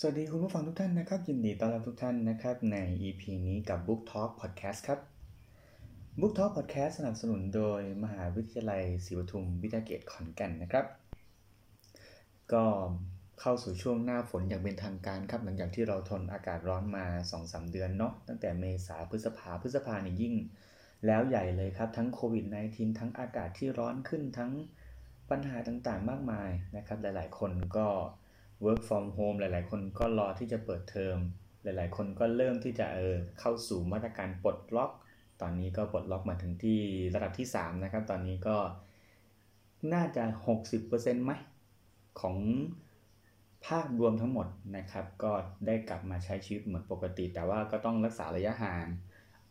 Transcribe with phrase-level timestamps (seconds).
[0.00, 5.00] สวัสดีคุณผู้ฟังทุกท่านนะครับ ยินดีต้อนรับทุกท่านนะครับ ใน EP นี้กับ Book Talk Podcast ครับ
[6.20, 10.86] Book Talk Podcast สนับสนุนโดยมหาวิทยาลัยศรีปทุมวิทยาเขตขอนแก่นนะครับ
[12.52, 12.64] ก็
[13.40, 17.04] เข้าสู่ช่วงหน้าฝนอย่างเป็นทางการครับ หลังจากที่เราทนอากาศร้อนมา
[17.38, 20.34] 2-3 เดือนเนาะตั้งแต่เมษาพฤษภาพฤษภาเนี่ยยิ่ง
[21.06, 24.52] แล้วใหญ่เลยครับ ทั้งโควิด -19 ทั้งอากาศที่ร้อนขึ้นทั้ง
[25.30, 27.88] ปัญหาต่างๆ มากมายนะครับ หลาย ๆ คนก็
[28.64, 31.18] work from home หลาย ๆ คนก็รอที่จะเปิดเทอม
[31.62, 34.90] หลาย ๆ คนก็เริ่มที่จะเออเข้าสู่มาตรการปลดล็อก
[35.40, 36.80] ตอนนี้ก็ปลดล็อกมาถึงที่
[37.14, 38.56] ระดับที่ 3 นะครับ ตอนนี้ก็
[39.92, 40.24] น่าจะ
[40.74, 41.32] 60%ไหม
[42.20, 42.36] ของ
[43.66, 45.32] ภาครวมทั้งหมดนะครับ ก็
[45.66, 48.86] ได้กลับมาใช้ชีวิตเหมือนปกติ แต่ว่าก็ต้องรักษาระยะห่าง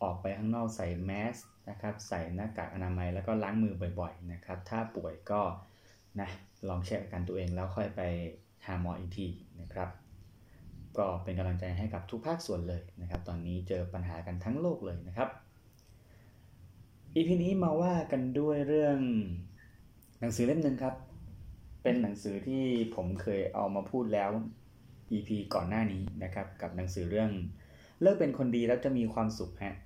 [0.02, 1.36] ออกไปข้างนอกใส่แมส
[1.70, 5.40] นะครับ ใส่หน้ากากอนามัยแล้วก็ล้างมือบ่อย ๆ นะครับ ถ้าป่วยก็
[6.20, 6.28] นะ
[6.68, 8.02] ลองเช็คอาการตัวเองแล้วค่อยไป
[8.66, 9.26] หาหมออีกที
[9.60, 9.88] นะครับ
[10.98, 15.28] ก็เป็นกำลังใจให้กับทุกภาคส่วนเลยนะครับ ตอนนี้เจอปัญหากันทั้งโลกเลยนะครับ
[17.14, 18.98] อีพีนี้มาว่ากันด้วยเรื่อง
[20.20, 20.94] หนังสือเล่มหนึ่งครับ
[21.82, 22.64] เป็นหนังสือที่
[22.94, 24.30] ผมเคยเอามาพูดแล้ว
[25.12, 27.30] EP ก่อนหน้านี้นะครับ กับหนังสือเรื่อง
[28.00, 29.76] เลิกเป็นคนดีแล้วจะมีความสุขฮะ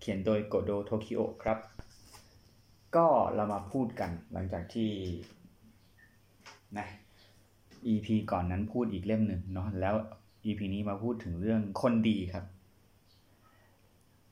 [0.00, 1.58] เขียนโดยโกโดโทคิโอครับ
[2.96, 4.90] ก็เรามาพูดกันหลังจากที่
[6.78, 6.86] นะ
[7.86, 9.94] EP ก่อนนั้นพูดอีกเล่มหนึ่งเนาะแล้ว
[10.44, 12.44] EP นี้มาพูดถึงเรื่องคนดีครับ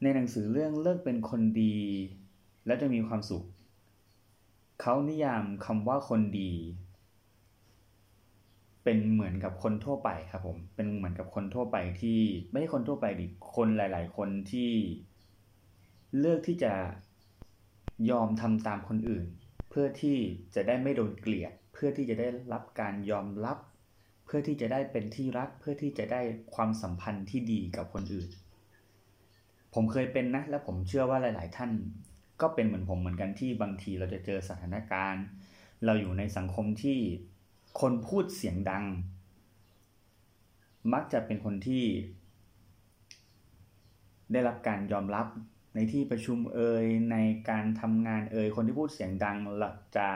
[0.02, 1.76] ในหนังสือเรื่องเลิกเป็นคนดี
[2.66, 3.44] แล้วจะมีความสุข
[4.80, 6.52] เขานิยามคำว่าคนดี
[8.84, 12.18] เป็นเหมือนกับคนทั่วไปครับผมเป็นเหมือนกับคนทั่วไปที่
[12.50, 14.70] ไม่ใช่คนทั่วไปดิคนหลาย ๆ คนที่
[16.18, 16.72] เลือกที่จะ
[18.10, 19.26] ยอมทำตามคนอื่น
[19.70, 20.16] เพื่อที่
[20.54, 21.52] จะได้ไม่โดนเกลียด
[21.82, 23.58] พื่อที่จะได้รับการยอมรับ
[24.24, 26.20] เพื่อที่จะได้เป็นที่รัก เพื่อที่จะได้
[26.54, 28.28] ความสัมพันธ์ที่ดีกับคนอื่น
[29.74, 31.70] ผมเคยเป็นนะ และผมเชื่อว่าหลาย ๆ ท่าน
[32.40, 35.24] ก็เป็นเหมือนผมเหมือนกันที่บางทีเราจะเจอสถานการณ์
[35.84, 36.98] เราอยู่ในสังคมที่
[37.80, 38.84] คนพูดเสียงดัง
[40.92, 41.84] มักจะเป็นคนที่
[44.32, 45.26] ได้รับการยอมรับ
[45.74, 47.16] ในที่ประชุมเอ่ยใน
[47.50, 49.36] การทำงานเอ่ยคนที่พูดเสียงดัง
[49.96, 50.08] จะ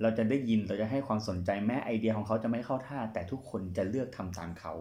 [0.00, 4.72] เราจะได้ยินเราจะให้ความสนใจแม้ไอเดียของเขาจะไม่เข้าท่า แต่ทุกคนจะเลือกทำตามเขา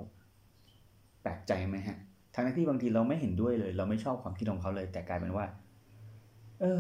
[1.22, 1.98] แปลกใจไหมฮะ
[2.36, 5.46] ทั้งที่บางทีเราไม่เห็นด้วยเลย เราไม่ชอบความคิดของเขาเลย แต่กลายเป็นว่า
[6.60, 6.80] เออ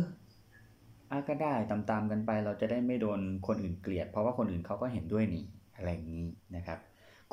[1.11, 5.45] อาก็ได้ตามๆกันไป เราจะได้ไม่โดนคนอื่นเกลียด เพราะว่าคนอื่นเขาก็เห็นด้วยนี่
[5.75, 6.79] อะไรอย่างนี้นะครับ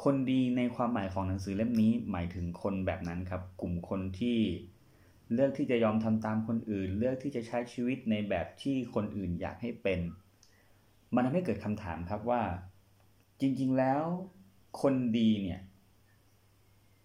[0.05, 4.39] คนดีในความหมายของหนังสือเล่มนี้หมายถึงคนแบบนั้นครับ กลุ่มคนที่
[5.35, 10.01] เลือกที่จะยอมทำตามคนอื่น เลือกที่จะใช้ชีวิตในแบบที่คนอื่นอยากให้เป็น
[11.15, 12.43] มันทำให้เกิดคำถามครับว่า
[13.41, 14.03] จริง ๆ แล้ว
[14.83, 15.61] คนดีเนี่ย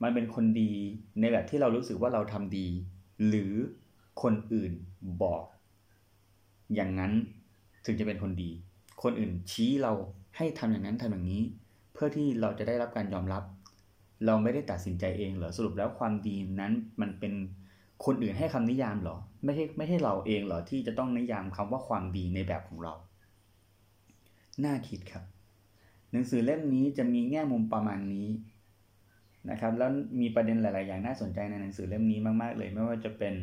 [0.03, 0.71] มันเป็นคนดี
[1.19, 2.67] ในแบบที่เรารู้สึกว่าเราทำดี
[3.27, 3.53] หรือ
[4.21, 4.71] คนอื่น
[5.23, 5.43] บอก
[6.75, 7.11] อย่างนั้น
[7.85, 8.51] ถึงจะเป็นคนดี
[9.03, 9.93] คนอื่นชี้เรา
[10.37, 11.43] ให้ทำอย่างนั้นทำอย่างนี้
[11.93, 13.43] เพื่อที่เราจะได้รับการยอมรับ
[14.25, 17.33] เราไม่ได้ตัดสินใจเองเหรอสรุปแล้วความดีนั้นมันเป็น
[18.05, 22.93] คนอื่นให้คำนิยามเหรอ ไม่ใช่ไม่ใช่เราเองเหรอที่จะต้องนิยามคำว่าความดีในแบบของเรา
[24.63, 25.23] น่าคิดครับ
[26.11, 28.27] หนังสือเล่มนี้จะมีแง่มุมประมาณนี้
[29.49, 33.35] นะครับ แล้วมีประเด็นหลาย ๆ อย่างน่าสนใจในหนังสือเล่มนี้มาก ๆ เลย ไม่ว่าจะเป็น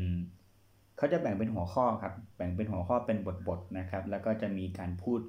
[0.97, 3.19] เขาจะแบ่งเป็นหัวข้อครับ แบ่งเป็นหัวข้อเป็น
[3.49, 5.21] บท ๆ นะครับ แล้วก็จะมีการพูด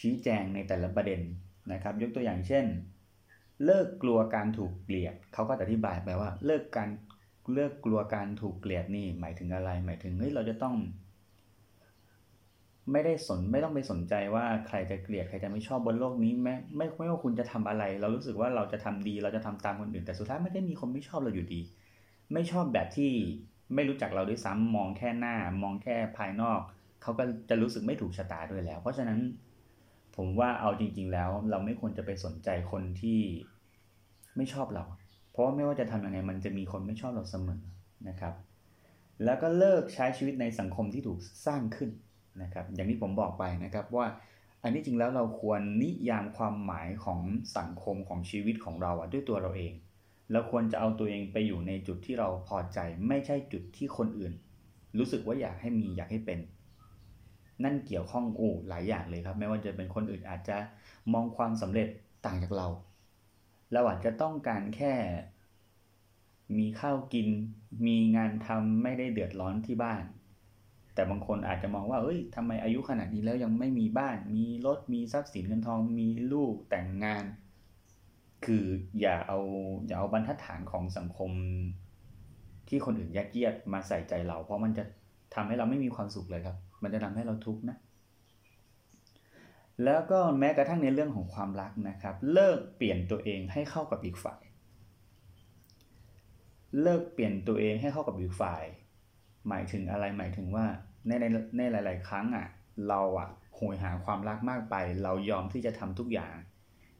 [0.00, 1.20] ชี้แจงในแต่ละประเด็น
[1.72, 2.64] นะครับ ยกตัวอย่างเช่น
[3.64, 6.88] เลิกกลัวการถูกเกลียดเขาก็อธิบายไปว่า เลิกการ
[7.54, 10.76] เลิกกลัวการถูกเกลียดนี่หมายถึงอะไร หมายถึงเฮ้ยเราจะต้อง
[12.92, 21.60] ไม่ได้สนไม่ต้องไปสนใจว่าใครจะเกลียดใครจะไม่ชอบบนโลกนี้แม้ไม่ไม่ว่าคุณจะทำอะไร เรารู้สึกว่าเราจะทำดีเราจะทำตามคนอื่น แต่สุดท้ายไม่ได้มีคนไม่ชอบเราอยู่ดี
[22.32, 23.10] ไม่ชอบแบบที่
[23.74, 26.60] ไม่รู้จักเราด้วยซ้ำมองแค่หน้ามองแค่ภายนอก
[27.02, 29.18] เขาก็จะรู้สึกไม่ถูกชะตาด้วยแล้ว เพราะฉะนั้น
[30.16, 33.20] ผมว่าเอาจริง ๆ แล้ว เราไม่ควรจะไปสนใจคนที่
[34.36, 34.84] ไม่ชอบเรา
[35.30, 37.62] เพราะไม่ว่าจะทำยังไงมันจะมีคนไม่ชอบเราเสมอ
[38.08, 38.34] นะครับ
[39.24, 41.90] แล้วก็เลิกใช้ชีวิตในสังคมที่ถูกสร้างขึ้น
[42.42, 44.06] นะครับอย่างที่ผมบอกไปนะครับว่า
[44.62, 47.20] อันนี้จริงแล้วเราควรนิยามความหมายของ
[47.56, 49.72] สังคมของชีวิตของเราด้วยตัวเราเอง
[50.32, 54.32] เราควรจะเอาตัวเองไปอยู่ในจุดที่เราพอใจ ไม่ใช่จุดที่คนอื่น
[54.98, 56.38] รู้สึกว่าอยากให้มีอยากให้เป็น
[57.64, 60.56] นั่นเกี่ยวข้องโอ้หลายอย่างเลยครับ ไม่ว่าจะเป็นคนอื่นอาจจะ
[61.12, 61.88] มองความสำเร็จ
[62.26, 62.66] ต่างจากเรา
[63.72, 64.94] เราอาจจะต้องการแค่
[66.58, 67.28] มีข้าวกิน
[67.86, 70.02] มีงานทำไม่ได้เดือดร้อนที่บ้าน
[70.98, 77.24] แต่บางคนอาจจะมองว่าเอ้ยทำไมอายุขนาดนี้แล้วยังไม่มีบ้าน มีรถ มีทรัพย์สินเงินทอง มีลูกแต่งงาน
[78.44, 78.64] คือ
[79.00, 79.38] อย่าเอา
[79.86, 81.30] อย่าเอาบรรทัดฐานของสังคม
[82.68, 84.84] ที่คนอื่นยัดเยียดมาใส่ใจเรา เพราะมันจะ
[85.34, 87.76] ทำให้เราไม่มีความสุขเลยครับ มันจะทำให้เราทุกข์นะ
[89.84, 94.42] แล้วก็แม้กระทั่งในเรื่องของความรักนะครับ เลิกเปลี่ยนตัวเองให้เข้ากับอีกฝ่าย
[96.82, 98.64] เลิกเปลี่ยนตัวเองให้เข้ากับอีกฝ่าย
[99.48, 100.66] หมายถึงอะไรหมายถึงว่า
[101.06, 101.24] ในใน
[101.56, 102.46] ในหลาย ๆ ครั้งอะ
[102.88, 106.34] เราอะโหยหาความรักมากไป เรายอมที่จะทำทุกอย่าง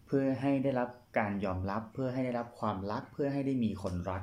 [0.06, 4.22] เพื่อให้ได้รับการยอมรับ เพื่อให้ได้รับความรัก เพื่อให้ได้มีคนรัก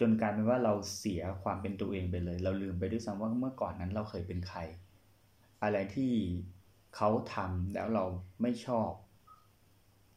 [0.00, 4.60] จนกลายเป็นว่าเราเสียความเป็นตัวเองไปเลย เราลืมไปด้วยซ้ำว่าเมื่อก่อนนั้นเราเคยเป็นใคร
[5.62, 6.12] อะไรที่
[6.96, 8.04] เขาทำแล้วเรา
[8.42, 8.90] ไม่ชอบ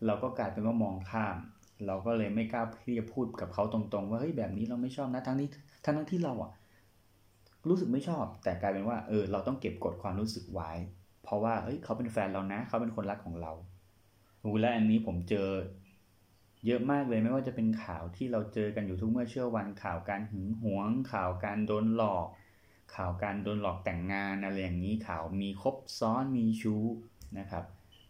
[0.05, 1.37] เราก็กลายเป็นว่ามองข้าม
[1.87, 5.47] เราก็เลยไม่กล้าที่จะพูดกับเขาตรง ๆ ว่าเฮ้ยแบบนี้เราไม่ชอบนะทั้งนี้
[5.85, 6.51] ทั้งทั้งที่เราอะ
[7.67, 10.71] รู้สึกไม่ชอบ แต่กลายเป็นว่าเออเราต้องเก็บกดความรู้สึกไว้
[11.23, 13.51] เพราะว่าเฮ้ยเขาเป็นแฟนเรานะ เขาเป็นคนรักของเรา
[14.39, 15.49] โอ้และอันนี้ผมเจอ
[16.65, 22.27] เยอะมากเลยไม่ว่าจะเป็นข่าวที่เราเจอกันอยู่ทุกเมื่อเชื่อวันข่าวการหึงหวง ข่าวการโดนหลอก
[22.95, 26.83] ข่าวการโดนหลอกแต่งงานอะไรอย่างนี้ข่าวมีคบซ้อนมีชู้
[27.39, 27.63] นะครับ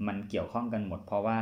[0.08, 1.40] มันเกี่ยวข้องกันหมด เพราะว่า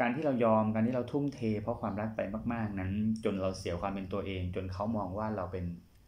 [0.00, 2.20] การที่เรายอมการที่เราทุ่มเท เพราะความรักไป
[2.52, 2.92] มาก ๆ นั้น
[3.24, 5.64] จนเราเสียความเป็นตัวเอง จนเขามองว่าเราเป็น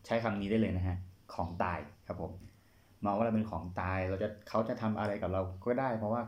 [0.06, 0.96] ใช้คำนี้ได้เลยนะฮะ
[1.34, 2.32] ของตายครับผม
[3.04, 6.22] มองว่าเราเป็นของตายเราจะเขาจะทำอะไรกับเราก็ได้ เพราะว่า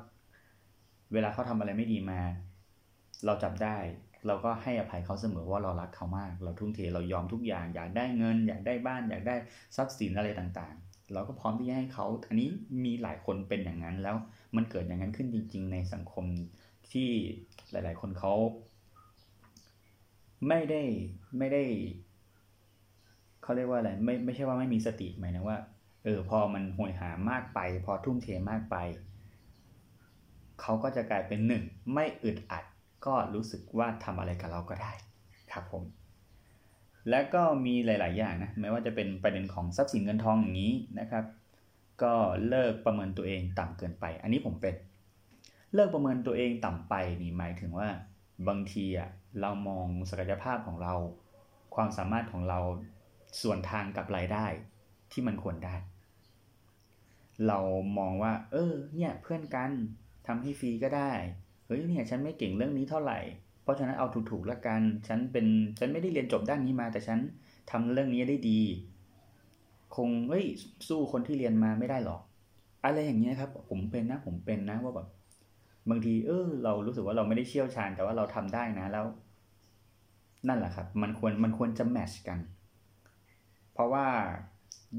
[1.13, 2.21] เวลาเขาทำอะไรไม่ดีมา
[3.27, 3.77] เราจับได้
[4.27, 9.37] เราก็ให้อภัยเขาเสมอว่าเรารักเขามาก เราทุ่มเทเรายอมทุกอย่าง อยากได้เงิน อยากได้บ้าน อยากได้
[9.77, 12.49] ทรัพย์สินอะไรต่างๆ เราก็พร้อมที่จะให้เขาอันนี้
[12.85, 14.17] มีหลายคนเป็นอย่างนั้น แล้ว
[14.57, 16.25] มันเกิดอย่างนั้นขึ้นจริง ๆ ในสังคม
[16.93, 17.09] ที่
[17.71, 18.35] หลาย ๆ คนเขา
[20.49, 20.83] ไม่ได้
[21.39, 21.63] ไม่ได้
[23.43, 25.59] เขาเรียกว่าอะไรไม่ไม่ใช่ว่าไม่มีสติหมายนะว่า
[26.05, 28.77] เออพอมันห่วยหามากไป พอทุ่มเทมากไป
[30.61, 31.63] เขาก็จะกลายเป็นหนึ่ง
[31.95, 32.65] ไม่อึดอัด
[33.07, 34.93] ก็รู้สึกว่าทำอะไรกับเราก็ได้
[35.53, 35.83] ครับผม
[37.11, 41.25] แล้วก็มีหลาย ๆ อย่างนะไม่ว่าจะเป็นประเด็นของทรัพย์สินเงินทองอย่างนี้นะครับ
[42.03, 42.15] ก็
[42.49, 44.75] เลิกประเมินตัวเองต่ำเกินไป อันนี้ผมเป็น
[45.75, 47.89] เลิกประเมินตัวเองต่ำไปนี่หมายถึงว่า
[48.49, 49.09] บางทีอะ
[49.41, 50.95] เรามองศักยภาพของเรา
[51.75, 52.61] ความสามารถของเรา
[53.41, 54.47] ส่วนทางกับรายได้
[55.13, 55.77] ที่มันควรได้
[57.47, 57.59] เรา
[57.99, 59.73] มองว่า เออ เนี่ยเพื่อนกัน
[60.27, 61.13] ทำให้ฟรีก็ได้
[61.67, 63.19] เฮ้ยเนี่ยฉันไม่เก่งเรื่องนี้เท่าไหร่
[63.63, 65.47] เพราะฉะนั้นเอาถูกๆละกัน ฉันเป็น
[65.79, 67.19] ฉันไม่ได้เรียนจบด้านนี้มา แต่ฉัน
[67.71, 68.61] ทำเรื่องนี้ได้ดี
[69.97, 70.45] คงเฮ้ย
[70.89, 72.21] สู้คนที่เรียนมาไม่ได้หรอก
[72.85, 75.09] อะไรอย่างเงี้ยครับ ผมเป็นนะ ผมเป็นนะว่าแบบ
[75.91, 79.07] บางทีเออเรารู้สึกว่าเราไม่ได้เชี่ยวชาญแต่ว่าเราทำได้นะแล้ว
[80.49, 82.39] นั่นแหละครับ มันควรมันควรจะแมชกัน
[83.73, 84.07] เพราะว่า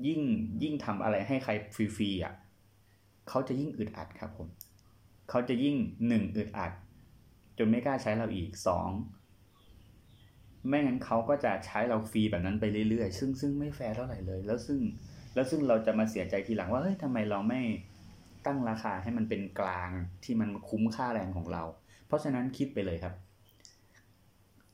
[0.07, 0.21] ยิ่ง
[0.63, 2.33] ยิ่งทำอะไรให้ใครฟรีๆอะ
[3.29, 4.47] เขาจะยิ่งอึดอัดครับผม
[5.29, 5.75] เขาจะยิ่ง
[6.07, 6.71] หนึ่งอึดอัด
[7.57, 8.89] จนไม่กล้าใช้เราอีกสอง
[10.67, 14.79] ไม่งั้นเขาก็จะใช้เราฟรีแบบนั้นไปเรื่อยๆ ซึ่งซึ่งไม่แฟร์เท่าไหร่เลย แล้วซึ่ง
[15.33, 17.61] แล้วซึ่งเราจะมาเสียใจทีหลังว่าเฮ้ยทำไมเราไม่
[18.45, 19.89] ตั้งราคาให้มันเป็นกลาง
[20.23, 21.63] ที่มันคุ้มค่าแรงของเรา
[22.07, 23.13] เพราะฉะนั้นคิดไปเลยครับ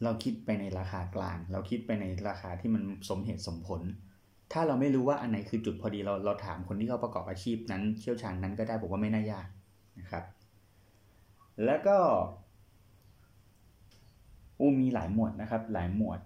[0.04, 3.82] เราคิดไปในราคากลาง เราคิดไปในราคาที่มันสมเหตุสมผล
[4.54, 9.48] ถ้าเราไม่รู้ว่าอันไหนคือจุดพอดีเราเราถามคนที่เขาประกอบอาชีพนั้นเชี่ยวชาญนั้นก็ได้ผมว่าไม่น่ายาก
[10.00, 10.24] นะครับ
[11.66, 11.98] แล้วก็
[14.60, 16.20] อูมีหลายหมวดนะครับ หลายหมวด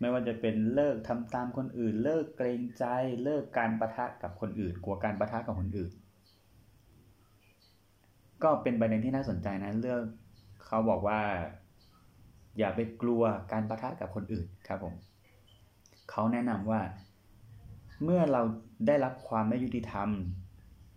[0.00, 2.84] ไม่ว่าจะเป็นเลิกทำตามคนอื่น เลิกเกรงใจ
[3.24, 5.92] เลิกการประทะกับคนอื่น กลัวการประทะกับคนอื่น
[8.42, 10.02] ก็เป็นประเด็นที่น่าสนใจนะเรื่อง
[10.66, 11.20] เขาบอกว่า
[12.58, 14.94] อย่าไปกลัวการประทะกับคนอื่นครับผม
[16.10, 16.80] เขาแนะนำว่า
[18.02, 18.42] เมื่อเรา
[18.86, 20.08] ได้รับความไม่ยุติธรรม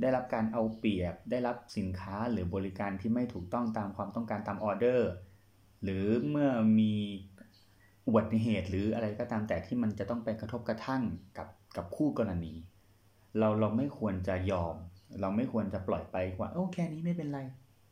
[0.02, 5.10] ได้รับการเอาเปรียบ ได้รับสินค้าหรือบริการที่ไม่ถูกต้องตามความต้องการตามออเดอร์
[5.84, 6.50] หรือเมื่อ
[6.80, 6.94] มี
[8.08, 11.02] อุบัติเหตุหรืออะไรก็ตามแต่ที่มันจะต้องไปกระทบกระทั่ง
[11.38, 11.48] กับ
[11.78, 12.54] กับคู่กรณี
[13.40, 14.76] เราเราไม่ควรจะยอม
[15.22, 17.40] เราไม่ควรจะปล่อยไปว่าโอ้แค่นี้ไม่เป็นไร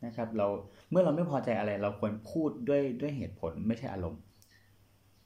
[0.06, 0.48] นะครับ เรา
[0.92, 4.22] เมื่อเราไม่พอใจอะไร เราควรพูดด้วยด้วยเหตุผลไม่ใช่อารมณ์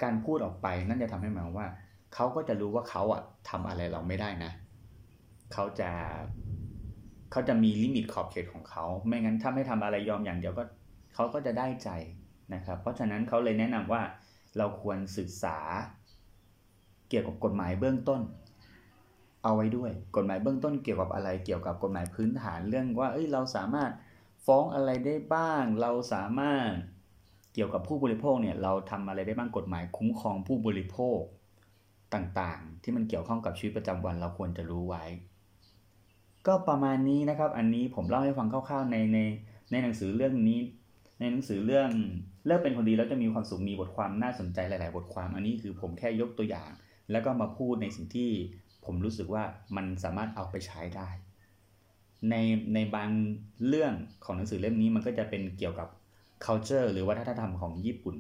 [0.03, 1.67] การพูดออกไปนั่นจะทำให้หมายว่า
[2.13, 4.51] เขาก็จะรู้ว่าเขาอะทำอะไรเราไม่ได้นะ
[5.53, 5.89] เขาจะ
[7.31, 10.63] เขาจะมีลิมิตขอบเขตของเขา ไม่งั้นถ้าไม่ทำอะไรยอมอย่างเดียวก็
[11.15, 11.89] เขาก็จะได้ใจ
[12.53, 14.01] นะครับ เพราะฉะนั้นเขาเลยแนะนำว่า
[14.57, 15.57] เราควรศึกษา
[17.09, 18.21] เกี่ยวกับกฎหมายเบื้องต้น
[19.43, 23.91] เอาไว้ด้วย กฎหมายเบื้องต้นเกี่ยวกับอะไร เกี่ยวกับกฎหมายพื้นฐานเรื่องว่า เอ้ยเราสามารถ
[24.45, 26.69] ฟ้องอะไรได้บ้าง เราสามารถ
[27.53, 31.19] เกี่ยวกับผู้บริโภคเนี่ยเราทำอะไรได้บ้างกฎหมายคุ้มครองผู้บริโภค
[32.13, 35.05] ต่างๆ ที่มันเกี่ยวข้องกับชีวิตประจำวันเราควรจะรู้ไว้
[36.47, 39.19] ก็ประมาณนี้นะครับ อันนี้ผมเล่าให้ฟังคร่าวๆในใน
[39.71, 40.59] ในหนังสือเรื่องนี้
[41.19, 41.89] ในหนังสือเรื่อง
[42.45, 46.69] เลิกเป็นคนดีแล้วจะมีความสุขมีบทความน่าสนใจหลาย ๆ บทความ อันนี้คือผมแค่ยกตัวอย่าง
[47.11, 48.29] แล้วก็มาพูดในสิ่งที่
[48.85, 49.43] ผมรู้สึกว่า
[49.75, 51.09] มันสามารถเอาไปใช้ได้
[52.29, 52.35] ใน
[52.73, 53.09] ในบาง
[53.67, 53.93] เรื่อง
[54.25, 55.87] ของหนังสือเล่มนี้มันก็จะเป็นเกี่ยวกับ
[56.45, 58.15] culture หรือวัฒนธรรมของญี่ปุ่น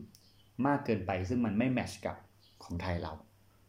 [0.65, 2.15] มากเกินไปซึ่งมันไม่แมชกับ
[2.63, 3.13] ของไทยเรา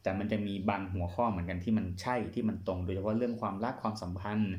[0.02, 4.54] แต่มันจะมีบางหัวข้อเหมือนกันที่มันใช่ที่มันตรง โดยเฉพาะเรื่องความรักความสัมพันธ์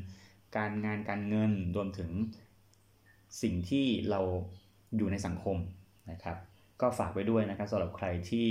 [0.58, 2.10] การงานการเงินรวมถึง
[3.42, 4.20] สิ่งที่เรา
[4.98, 5.58] อยู่ในสังคม
[6.12, 6.38] นะครับ
[6.82, 8.50] ก็ฝากไว้ด้วยนะครับสำหรับใครที่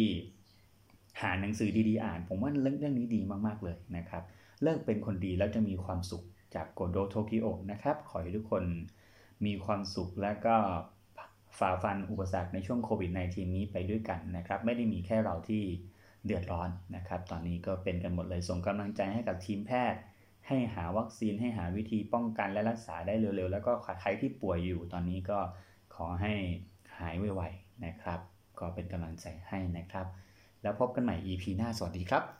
[1.20, 4.22] หาหนังสือดีๆอ่าน ผมว่าเรื่องเรื่องนี้ดีมากๆเลยนะครับ
[4.62, 6.24] เลิกเป็นคนดีแล้วจะมีความสุข
[6.54, 8.64] จากโกโดโทกิโอนะครับ ขอให้ทุกคน
[9.44, 10.56] มีความสุขและก็
[11.58, 15.62] ฝ่าฟันอุปสรรคในช่วงโควิด -19 นี้ไปด้วยกันนะครับ ไม่ได้มีแค่เราที่
[16.24, 20.00] เดือดร้อนนะครับ ตอนนี้ก็เป็นกันหมดเลยส่งกำลังใจให้กับทีมแพทย์
[20.48, 25.38] ให้หาวัคซีนให้หาวิธีป้องกันและรักษาได้เร็วๆ แล้วก็ใครที่ป่วยอยู่ตอนนี้ก็
[25.94, 26.34] ขอให้
[26.98, 28.20] หายไวๆนะครับ
[28.60, 30.06] ก็เป็นกำลังใจให้นะครับ
[30.62, 32.39] แล้วพบกันใหม่ EP หน้าสวัสดีครับ